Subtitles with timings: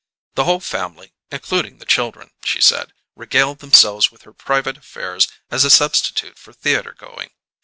[0.33, 5.63] The whole family, including the children, she said, regaled themselves with her private affairs as
[5.63, 7.29] a substitute for theatre going.